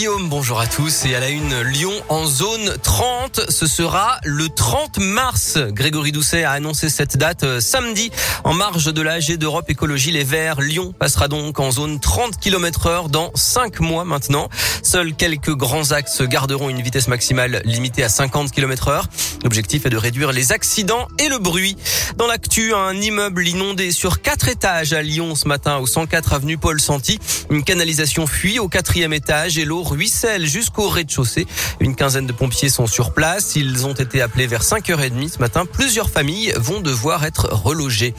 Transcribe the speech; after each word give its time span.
Guillaume, 0.00 0.30
bonjour 0.30 0.58
à 0.58 0.66
tous. 0.66 1.04
Et 1.04 1.14
à 1.14 1.20
la 1.20 1.28
une, 1.28 1.60
Lyon 1.60 1.92
en 2.08 2.24
zone 2.24 2.74
30, 2.82 3.50
ce 3.50 3.66
sera 3.66 4.18
le 4.24 4.48
30 4.48 4.96
mars. 4.96 5.58
Grégory 5.58 6.10
Doucet 6.10 6.42
a 6.42 6.52
annoncé 6.52 6.88
cette 6.88 7.18
date 7.18 7.44
euh, 7.44 7.60
samedi 7.60 8.10
en 8.42 8.54
marge 8.54 8.94
de 8.94 9.02
la 9.02 9.12
AG 9.12 9.36
d'Europe 9.36 9.68
Écologie 9.68 10.10
Les 10.10 10.24
Verts. 10.24 10.62
Lyon 10.62 10.94
passera 10.98 11.28
donc 11.28 11.60
en 11.60 11.70
zone 11.70 12.00
30 12.00 12.40
km 12.40 12.86
heure 12.86 13.08
dans 13.10 13.30
5 13.34 13.80
mois 13.80 14.06
maintenant. 14.06 14.48
Seuls 14.82 15.14
quelques 15.14 15.54
grands 15.54 15.90
axes 15.90 16.22
garderont 16.22 16.70
une 16.70 16.80
vitesse 16.80 17.08
maximale 17.08 17.60
limitée 17.66 18.02
à 18.02 18.08
50 18.08 18.52
km 18.52 18.88
heure. 18.88 19.06
L'objectif 19.44 19.84
est 19.84 19.90
de 19.90 19.98
réduire 19.98 20.32
les 20.32 20.52
accidents 20.52 21.08
et 21.18 21.28
le 21.28 21.36
bruit. 21.36 21.76
Dans 22.16 22.26
l'actu, 22.26 22.72
un 22.72 22.94
immeuble 22.94 23.46
inondé 23.46 23.92
sur 23.92 24.22
4 24.22 24.48
étages 24.48 24.94
à 24.94 25.02
Lyon 25.02 25.34
ce 25.34 25.46
matin 25.46 25.76
au 25.76 25.86
104 25.86 26.32
avenue 26.32 26.56
Paul 26.56 26.80
Santi. 26.80 27.18
Une 27.50 27.64
canalisation 27.64 28.26
fuit 28.26 28.58
au 28.58 28.68
quatrième 28.68 29.12
étage 29.12 29.58
et 29.58 29.66
l'eau 29.66 29.89
ruisselle 29.90 30.46
jusqu'au 30.46 30.88
rez-de-chaussée. 30.88 31.46
Une 31.80 31.94
quinzaine 31.94 32.26
de 32.26 32.32
pompiers 32.32 32.68
sont 32.68 32.86
sur 32.86 33.12
place. 33.12 33.56
Ils 33.56 33.86
ont 33.86 33.92
été 33.92 34.22
appelés 34.22 34.46
vers 34.46 34.62
5h30 34.62 35.34
ce 35.34 35.38
matin. 35.38 35.66
Plusieurs 35.66 36.10
familles 36.10 36.52
vont 36.56 36.80
devoir 36.80 37.24
être 37.24 37.48
relogées. 37.52 38.14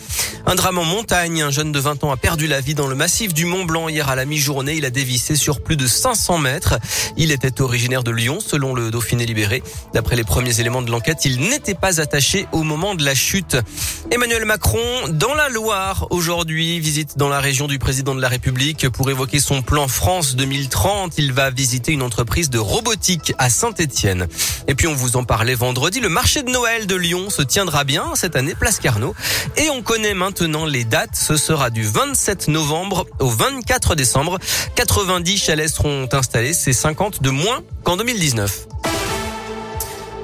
Un 0.45 0.55
drame 0.55 0.77
en 0.77 0.85
montagne. 0.85 1.41
Un 1.41 1.51
jeune 1.51 1.71
de 1.71 1.79
20 1.79 2.03
ans 2.03 2.11
a 2.11 2.17
perdu 2.17 2.47
la 2.47 2.61
vie 2.61 2.75
dans 2.75 2.87
le 2.87 2.95
massif 2.95 3.33
du 3.33 3.45
Mont 3.45 3.65
Blanc 3.65 3.89
hier 3.89 4.09
à 4.09 4.15
la 4.15 4.25
mi-journée. 4.25 4.75
Il 4.75 4.85
a 4.85 4.89
dévissé 4.89 5.35
sur 5.35 5.61
plus 5.61 5.77
de 5.77 5.87
500 5.87 6.37
mètres. 6.37 6.79
Il 7.17 7.31
était 7.31 7.61
originaire 7.61 8.03
de 8.03 8.11
Lyon, 8.11 8.39
selon 8.39 8.73
le 8.73 8.91
Dauphiné 8.91 9.25
libéré. 9.25 9.63
D'après 9.93 10.15
les 10.15 10.23
premiers 10.23 10.59
éléments 10.59 10.81
de 10.81 10.91
l'enquête, 10.91 11.25
il 11.25 11.39
n'était 11.39 11.75
pas 11.75 12.01
attaché 12.01 12.47
au 12.51 12.63
moment 12.63 12.95
de 12.95 13.03
la 13.03 13.15
chute. 13.15 13.57
Emmanuel 14.11 14.45
Macron, 14.45 14.79
dans 15.09 15.33
la 15.33 15.49
Loire, 15.49 16.07
aujourd'hui, 16.09 16.79
visite 16.79 17.17
dans 17.17 17.29
la 17.29 17.39
région 17.39 17.67
du 17.67 17.79
président 17.79 18.15
de 18.15 18.21
la 18.21 18.27
République 18.27 18.89
pour 18.89 19.09
évoquer 19.09 19.39
son 19.39 19.61
plan 19.61 19.87
France 19.87 20.35
2030. 20.35 21.17
Il 21.17 21.33
va 21.33 21.51
visiter 21.61 21.91
une 21.91 22.01
entreprise 22.01 22.49
de 22.49 22.57
robotique 22.57 23.35
à 23.37 23.51
Saint-Étienne. 23.51 24.27
Et 24.67 24.73
puis 24.73 24.87
on 24.87 24.95
vous 24.95 25.15
en 25.15 25.25
parlait 25.25 25.53
vendredi, 25.53 25.99
le 25.99 26.09
marché 26.09 26.41
de 26.41 26.49
Noël 26.49 26.87
de 26.87 26.95
Lyon 26.95 27.29
se 27.29 27.43
tiendra 27.43 27.83
bien 27.83 28.15
cette 28.15 28.35
année, 28.35 28.55
place 28.55 28.79
Carnot. 28.79 29.13
Et 29.57 29.69
on 29.69 29.83
connaît 29.83 30.15
maintenant 30.15 30.65
les 30.65 30.85
dates. 30.85 31.15
Ce 31.15 31.37
sera 31.37 31.69
du 31.69 31.83
27 31.83 32.47
novembre 32.47 33.05
au 33.19 33.29
24 33.29 33.93
décembre. 33.93 34.39
90 34.73 35.37
chalets 35.37 35.69
seront 35.69 36.09
installés, 36.11 36.55
c'est 36.55 36.73
50 36.73 37.21
de 37.21 37.29
moins 37.29 37.61
qu'en 37.83 37.95
2019 37.95 38.70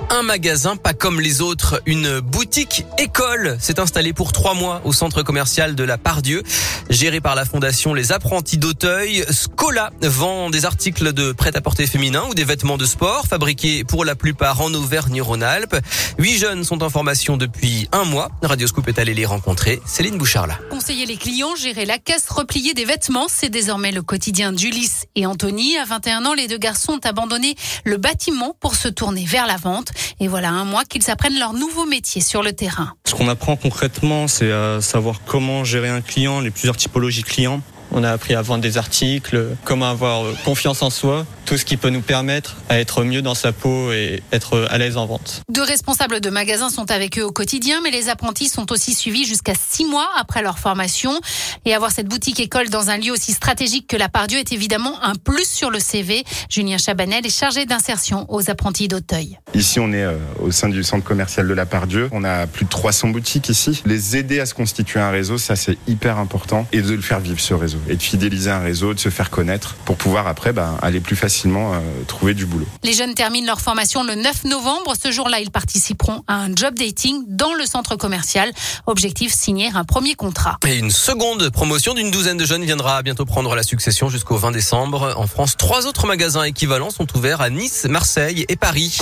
un 0.09 0.23
magasin 0.23 0.75
pas 0.75 0.93
comme 0.93 1.19
les 1.19 1.41
autres, 1.41 1.81
une 1.85 2.19
boutique 2.19 2.85
école 2.97 3.57
s'est 3.59 3.79
installée 3.79 4.13
pour 4.13 4.31
trois 4.31 4.53
mois 4.53 4.81
au 4.85 4.93
centre 4.93 5.23
commercial 5.23 5.75
de 5.75 5.83
la 5.83 5.97
Pardieu, 5.97 6.43
géré 6.89 7.19
par 7.21 7.35
la 7.35 7.45
fondation 7.45 7.93
Les 7.93 8.11
Apprentis 8.11 8.57
d'Auteuil. 8.57 9.25
Scola 9.29 9.91
vend 10.01 10.49
des 10.49 10.65
articles 10.65 11.13
de 11.13 11.31
prêt-à-porter 11.31 11.87
féminin 11.87 12.23
ou 12.29 12.33
des 12.33 12.43
vêtements 12.43 12.77
de 12.77 12.85
sport 12.85 13.25
fabriqués 13.27 13.83
pour 13.83 14.05
la 14.05 14.15
plupart 14.15 14.61
en 14.61 14.73
Auvergne-Rhône-Alpes. 14.73 15.75
Huit 16.17 16.37
jeunes 16.37 16.63
sont 16.63 16.83
en 16.83 16.89
formation 16.89 17.37
depuis 17.37 17.89
un 17.91 18.05
mois. 18.05 18.29
Radio 18.41 18.67
Scoop 18.67 18.87
est 18.87 18.99
allé 18.99 19.13
les 19.13 19.25
rencontrer. 19.25 19.81
Céline 19.85 20.17
Bouchard 20.17 20.47
là. 20.47 20.57
Conseiller 20.69 21.05
les 21.05 21.17
clients, 21.17 21.55
gérer 21.55 21.85
la 21.85 21.97
caisse, 21.97 22.29
replier 22.29 22.73
des 22.73 22.85
vêtements, 22.85 23.27
c'est 23.29 23.49
désormais 23.49 23.91
le 23.91 24.01
quotidien 24.01 24.51
d'Ulysse 24.51 25.05
et 25.15 25.25
Anthony. 25.25 25.77
À 25.77 25.85
21 25.85 26.25
ans, 26.25 26.33
les 26.33 26.47
deux 26.47 26.57
garçons 26.57 26.93
ont 26.93 27.07
abandonné 27.07 27.55
le 27.83 27.97
bâtiment 27.97 28.55
pour 28.59 28.75
se 28.75 28.87
tourner 28.87 29.25
vers 29.25 29.47
la 29.47 29.57
vente. 29.57 29.91
Et 30.19 30.27
voilà 30.27 30.49
un 30.49 30.65
mois 30.65 30.83
qu'ils 30.85 31.09
apprennent 31.09 31.39
leur 31.39 31.53
nouveau 31.53 31.85
métier 31.85 32.21
sur 32.21 32.43
le 32.43 32.53
terrain. 32.53 32.93
Ce 33.05 33.15
qu'on 33.15 33.27
apprend 33.27 33.55
concrètement, 33.55 34.27
c'est 34.27 34.51
à 34.51 34.81
savoir 34.81 35.21
comment 35.25 35.63
gérer 35.63 35.89
un 35.89 36.01
client, 36.01 36.39
les 36.39 36.51
plusieurs 36.51 36.77
typologies 36.77 37.23
clients. 37.23 37.61
On 37.91 38.03
a 38.03 38.11
appris 38.11 38.35
à 38.35 38.41
vendre 38.41 38.61
des 38.61 38.77
articles, 38.77 39.55
comment 39.63 39.89
avoir 39.89 40.25
confiance 40.43 40.81
en 40.81 40.89
soi, 40.89 41.25
tout 41.47 41.57
ce 41.57 41.63
qui 41.63 41.77
peut 41.77 41.89
nous 41.89 42.01
permettre 42.01 42.57
à 42.67 42.77
être 42.77 43.05
mieux 43.05 43.21
dans 43.21 43.33
sa 43.33 43.53
peau 43.53 43.93
et 43.93 44.21
être 44.33 44.67
à 44.69 44.77
l'aise 44.77 44.97
en 44.97 45.05
vente. 45.05 45.41
Deux 45.49 45.63
responsables 45.63 46.19
de 46.19 46.29
magasins 46.29 46.69
sont 46.69 46.91
avec 46.91 47.17
eux 47.17 47.23
au 47.23 47.31
quotidien, 47.31 47.79
mais 47.81 47.89
les 47.89 48.09
apprentis 48.09 48.49
sont 48.49 48.69
aussi 48.73 48.93
suivis 48.93 49.25
jusqu'à 49.25 49.53
six 49.55 49.85
mois 49.85 50.09
après 50.19 50.41
leur 50.41 50.59
formation. 50.59 51.21
Et 51.63 51.73
avoir 51.73 51.91
cette 51.91 52.07
boutique 52.07 52.41
école 52.41 52.67
dans 52.67 52.89
un 52.89 52.97
lieu 52.97 53.13
aussi 53.13 53.31
stratégique 53.31 53.87
que 53.87 53.95
la 53.95 54.09
Pardieu 54.09 54.39
est 54.39 54.51
évidemment 54.51 55.01
un 55.01 55.15
plus 55.15 55.47
sur 55.47 55.69
le 55.69 55.79
CV. 55.79 56.25
Julien 56.49 56.77
Chabanel 56.77 57.25
est 57.25 57.29
chargé 57.29 57.65
d'insertion 57.65 58.25
aux 58.27 58.49
apprentis 58.49 58.89
d'Auteuil. 58.89 59.39
Ici, 59.53 59.79
on 59.79 59.93
est 59.93 60.03
euh, 60.03 60.17
au 60.41 60.51
sein 60.51 60.67
du 60.67 60.83
centre 60.83 61.05
commercial 61.05 61.47
de 61.47 61.53
la 61.53 61.65
Pardieu. 61.65 62.09
On 62.11 62.25
a 62.25 62.45
plus 62.45 62.65
de 62.65 62.69
300 62.69 63.07
boutiques 63.09 63.47
ici. 63.47 63.81
Les 63.85 64.17
aider 64.17 64.41
à 64.41 64.45
se 64.45 64.53
constituer 64.53 64.99
un 64.99 65.11
réseau, 65.11 65.37
ça 65.37 65.55
c'est 65.55 65.77
hyper 65.87 66.17
important. 66.17 66.67
Et 66.73 66.81
de 66.81 66.93
le 66.93 67.01
faire 67.01 67.21
vivre 67.21 67.39
ce 67.39 67.53
réseau. 67.53 67.79
Et 67.87 67.95
de 67.95 68.03
fidéliser 68.03 68.51
un 68.51 68.59
réseau, 68.59 68.93
de 68.93 68.99
se 68.99 69.07
faire 69.07 69.29
connaître 69.29 69.75
pour 69.85 69.95
pouvoir 69.95 70.27
après 70.27 70.51
bah, 70.51 70.77
aller 70.81 70.99
plus 70.99 71.15
facilement 71.15 71.36
euh, 71.45 72.03
trouver 72.07 72.33
du 72.33 72.45
boulot. 72.45 72.65
Les 72.83 72.93
jeunes 72.93 73.13
terminent 73.13 73.45
leur 73.45 73.61
formation 73.61 74.03
le 74.03 74.15
9 74.15 74.45
novembre. 74.45 74.93
Ce 75.01 75.11
jour-là, 75.11 75.39
ils 75.39 75.51
participeront 75.51 76.23
à 76.27 76.35
un 76.35 76.55
job 76.55 76.75
dating 76.75 77.23
dans 77.27 77.53
le 77.53 77.65
centre 77.65 77.95
commercial. 77.95 78.51
Objectif, 78.85 79.33
signer 79.33 79.69
un 79.73 79.83
premier 79.83 80.15
contrat. 80.15 80.57
Et 80.65 80.77
une 80.77 80.91
seconde 80.91 81.49
promotion 81.49 81.93
d'une 81.93 82.11
douzaine 82.11 82.37
de 82.37 82.45
jeunes 82.45 82.65
viendra 82.65 83.01
bientôt 83.01 83.25
prendre 83.25 83.55
la 83.55 83.63
succession 83.63 84.09
jusqu'au 84.09 84.37
20 84.37 84.51
décembre. 84.51 85.13
En 85.17 85.27
France, 85.27 85.55
trois 85.57 85.87
autres 85.87 86.07
magasins 86.07 86.43
équivalents 86.43 86.91
sont 86.91 87.07
ouverts 87.15 87.41
à 87.41 87.49
Nice, 87.49 87.85
Marseille 87.89 88.45
et 88.49 88.55
Paris. 88.55 88.97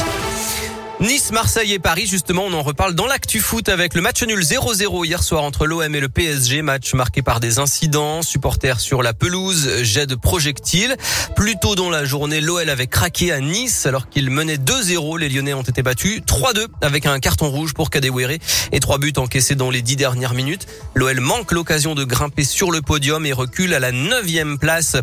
Nice, 1.01 1.33
Marseille 1.33 1.73
et 1.73 1.79
Paris, 1.79 2.05
justement, 2.07 2.45
on 2.45 2.53
en 2.53 2.63
reparle 2.63 2.95
dans 2.95 3.05
l'actu 3.05 3.41
foot 3.41 3.67
avec 3.67 3.95
le 3.95 4.01
match 4.01 4.23
nul 4.23 4.39
0-0 4.39 5.05
hier 5.05 5.21
soir 5.23 5.43
entre 5.43 5.65
l'OM 5.65 5.93
et 5.93 5.99
le 5.99 6.07
PSG, 6.07 6.61
match 6.61 6.93
marqué 6.93 7.21
par 7.21 7.41
des 7.41 7.59
incidents, 7.59 8.21
supporters 8.21 8.79
sur 8.79 9.03
la 9.03 9.13
pelouse, 9.13 9.83
jet 9.83 10.07
de 10.07 10.15
projectiles. 10.15 10.95
Plus 11.35 11.57
tôt 11.61 11.75
dans 11.75 11.89
la 11.89 12.05
journée, 12.05 12.39
l'OL 12.39 12.69
avait 12.69 12.87
craqué 12.87 13.33
à 13.33 13.41
Nice 13.41 13.85
alors 13.85 14.07
qu'il 14.07 14.29
menait 14.29 14.55
2-0. 14.55 15.19
Les 15.19 15.27
Lyonnais 15.27 15.53
ont 15.53 15.63
été 15.63 15.83
battus 15.83 16.21
3-2 16.21 16.67
avec 16.81 17.05
un 17.05 17.19
carton 17.19 17.49
rouge 17.49 17.73
pour 17.73 17.89
Kadewere 17.89 18.37
et 18.71 18.79
trois 18.79 18.97
buts 18.97 19.13
encaissés 19.17 19.55
dans 19.55 19.69
les 19.69 19.81
dix 19.81 19.97
dernières 19.97 20.33
minutes. 20.33 20.65
L'OL 20.93 21.19
manque 21.19 21.51
l'occasion 21.51 21.93
de 21.93 22.05
grimper 22.05 22.45
sur 22.45 22.71
le 22.71 22.81
podium 22.81 23.25
et 23.25 23.33
recule 23.33 23.73
à 23.73 23.79
la 23.81 23.91
neuvième 23.91 24.57
place. 24.57 24.95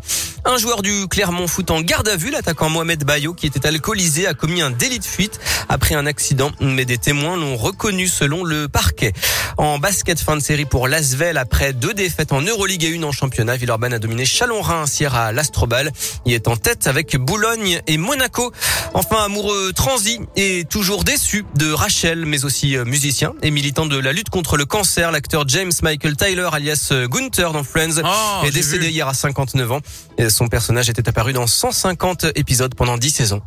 Un 0.44 0.56
joueur 0.56 0.80
du 0.80 1.06
Clermont 1.09 1.47
Foot 1.47 1.70
en 1.70 1.82
garde 1.82 2.09
à 2.09 2.16
vue, 2.16 2.30
l'attaquant 2.30 2.70
Mohamed 2.70 3.04
Bayo, 3.04 3.34
qui 3.34 3.47
était 3.47 3.66
alcoolisé, 3.66 4.26
a 4.26 4.34
commis 4.34 4.62
un 4.62 4.70
délit 4.70 4.98
de 4.98 5.04
fuite 5.04 5.38
un 5.91 6.06
accident, 6.06 6.53
mais 6.60 6.84
des 6.84 6.97
témoins 6.97 7.37
l'ont 7.37 7.56
reconnu 7.56 8.06
selon 8.09 8.44
le 8.44 8.69
parquet. 8.69 9.12
En 9.59 9.78
basket, 9.78 10.19
fin 10.20 10.37
de 10.37 10.43
série 10.43 10.65
pour 10.65 10.88
Lasvel 10.88 11.37
après 11.37 11.72
deux 11.72 11.93
défaites 11.93 12.32
en 12.32 12.41
Euroleague 12.41 12.84
et 12.84 12.88
une 12.88 13.04
en 13.04 13.12
championnat. 13.12 13.56
Villeurbanne 13.56 13.92
a 13.92 13.98
dominé 13.98 14.25
Chalon-Reims 14.25 15.00
hier 15.00 15.15
à 15.15 15.32
l'Astrobal. 15.32 15.92
Il 16.25 16.32
est 16.32 16.48
en 16.48 16.56
tête 16.56 16.87
avec 16.87 17.16
Boulogne 17.16 17.81
et 17.87 17.98
Monaco. 17.98 18.53
Enfin, 18.94 19.25
amoureux 19.25 19.72
transi 19.75 20.21
et 20.37 20.65
toujours 20.65 21.04
déçu 21.04 21.44
de 21.56 21.72
Rachel, 21.72 22.25
mais 22.25 22.44
aussi 22.44 22.76
euh, 22.76 22.84
musicien 22.84 23.34
et 23.42 23.50
militant 23.50 23.87
de 23.87 23.98
la 23.98 24.12
lutte 24.12 24.31
contre 24.31 24.56
le 24.56 24.65
cancer. 24.65 25.10
L'acteur 25.10 25.48
James 25.48 25.72
Michael 25.82 26.16
Tyler, 26.16 26.48
alias 26.53 26.88
euh, 26.92 27.09
Gunther 27.09 27.53
dans 27.53 27.65
Friends, 27.65 28.00
Oh, 28.04 28.47
est 28.47 28.50
décédé 28.50 28.88
hier 28.88 29.09
à 29.09 29.15
59 29.15 29.72
ans. 29.72 29.81
Et 30.19 30.31
son 30.31 30.48
personnage 30.48 30.88
était 30.88 31.09
apparu 31.09 31.32
dans 31.32 31.47
150 31.47 32.26
épisodes 32.37 32.75
pendant 32.75 32.97
10 32.97 33.10
saisons. 33.10 33.42